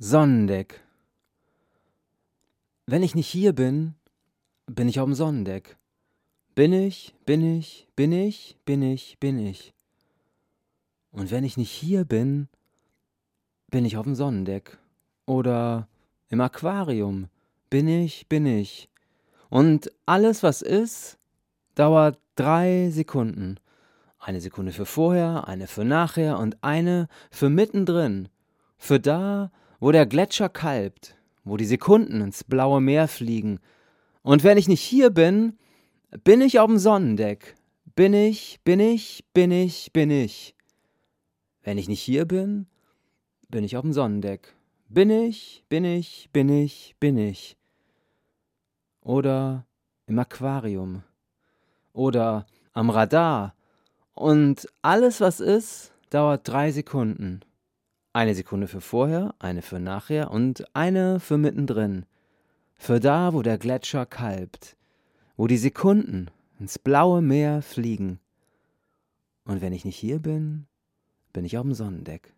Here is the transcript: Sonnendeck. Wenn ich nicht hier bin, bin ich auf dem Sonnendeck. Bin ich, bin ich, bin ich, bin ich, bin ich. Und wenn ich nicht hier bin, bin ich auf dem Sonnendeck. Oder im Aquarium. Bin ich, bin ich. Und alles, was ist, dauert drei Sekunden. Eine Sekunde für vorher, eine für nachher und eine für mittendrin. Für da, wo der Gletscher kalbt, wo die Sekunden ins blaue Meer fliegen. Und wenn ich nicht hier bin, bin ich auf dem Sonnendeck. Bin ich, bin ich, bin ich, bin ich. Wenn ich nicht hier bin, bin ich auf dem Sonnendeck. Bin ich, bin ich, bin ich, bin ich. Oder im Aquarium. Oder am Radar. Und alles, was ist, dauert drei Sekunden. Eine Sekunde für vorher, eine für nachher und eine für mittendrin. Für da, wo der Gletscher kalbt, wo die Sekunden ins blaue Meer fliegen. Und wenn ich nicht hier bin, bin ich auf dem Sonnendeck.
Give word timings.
Sonnendeck. 0.00 0.80
Wenn 2.86 3.02
ich 3.02 3.16
nicht 3.16 3.26
hier 3.26 3.52
bin, 3.52 3.96
bin 4.66 4.88
ich 4.88 5.00
auf 5.00 5.06
dem 5.06 5.14
Sonnendeck. 5.14 5.76
Bin 6.54 6.72
ich, 6.72 7.16
bin 7.26 7.42
ich, 7.42 7.88
bin 7.96 8.12
ich, 8.12 8.56
bin 8.64 8.80
ich, 8.80 9.18
bin 9.18 9.40
ich. 9.40 9.74
Und 11.10 11.32
wenn 11.32 11.42
ich 11.42 11.56
nicht 11.56 11.72
hier 11.72 12.04
bin, 12.04 12.48
bin 13.72 13.84
ich 13.84 13.96
auf 13.96 14.04
dem 14.04 14.14
Sonnendeck. 14.14 14.78
Oder 15.26 15.88
im 16.28 16.40
Aquarium. 16.40 17.26
Bin 17.68 17.88
ich, 17.88 18.28
bin 18.28 18.46
ich. 18.46 18.88
Und 19.50 19.90
alles, 20.06 20.44
was 20.44 20.62
ist, 20.62 21.18
dauert 21.74 22.20
drei 22.36 22.90
Sekunden. 22.90 23.58
Eine 24.20 24.40
Sekunde 24.40 24.70
für 24.70 24.86
vorher, 24.86 25.48
eine 25.48 25.66
für 25.66 25.84
nachher 25.84 26.38
und 26.38 26.56
eine 26.62 27.08
für 27.32 27.50
mittendrin. 27.50 28.28
Für 28.76 29.00
da, 29.00 29.50
wo 29.80 29.92
der 29.92 30.06
Gletscher 30.06 30.48
kalbt, 30.48 31.16
wo 31.44 31.56
die 31.56 31.64
Sekunden 31.64 32.20
ins 32.20 32.44
blaue 32.44 32.80
Meer 32.80 33.08
fliegen. 33.08 33.60
Und 34.22 34.44
wenn 34.44 34.58
ich 34.58 34.68
nicht 34.68 34.82
hier 34.82 35.10
bin, 35.10 35.58
bin 36.24 36.40
ich 36.40 36.58
auf 36.58 36.66
dem 36.66 36.78
Sonnendeck. 36.78 37.54
Bin 37.94 38.14
ich, 38.14 38.60
bin 38.64 38.80
ich, 38.80 39.24
bin 39.32 39.50
ich, 39.50 39.92
bin 39.92 40.10
ich. 40.10 40.54
Wenn 41.62 41.78
ich 41.78 41.88
nicht 41.88 42.00
hier 42.00 42.24
bin, 42.24 42.66
bin 43.48 43.64
ich 43.64 43.76
auf 43.76 43.82
dem 43.82 43.92
Sonnendeck. 43.92 44.54
Bin 44.88 45.10
ich, 45.10 45.64
bin 45.68 45.84
ich, 45.84 46.30
bin 46.32 46.48
ich, 46.48 46.96
bin 46.98 47.18
ich. 47.18 47.56
Oder 49.02 49.66
im 50.06 50.18
Aquarium. 50.18 51.02
Oder 51.92 52.46
am 52.72 52.90
Radar. 52.90 53.54
Und 54.14 54.66
alles, 54.82 55.20
was 55.20 55.40
ist, 55.40 55.92
dauert 56.10 56.48
drei 56.48 56.72
Sekunden. 56.72 57.40
Eine 58.18 58.34
Sekunde 58.34 58.66
für 58.66 58.80
vorher, 58.80 59.32
eine 59.38 59.62
für 59.62 59.78
nachher 59.78 60.32
und 60.32 60.74
eine 60.74 61.20
für 61.20 61.38
mittendrin. 61.38 62.04
Für 62.74 62.98
da, 62.98 63.32
wo 63.32 63.42
der 63.42 63.58
Gletscher 63.58 64.06
kalbt, 64.06 64.76
wo 65.36 65.46
die 65.46 65.56
Sekunden 65.56 66.28
ins 66.58 66.80
blaue 66.80 67.22
Meer 67.22 67.62
fliegen. 67.62 68.18
Und 69.44 69.60
wenn 69.60 69.72
ich 69.72 69.84
nicht 69.84 69.94
hier 69.94 70.18
bin, 70.18 70.66
bin 71.32 71.44
ich 71.44 71.58
auf 71.58 71.62
dem 71.62 71.74
Sonnendeck. 71.74 72.34